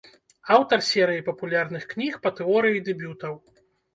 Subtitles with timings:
[0.53, 3.33] Аўтар серыі папулярных кніг па тэорыі дэбютаў.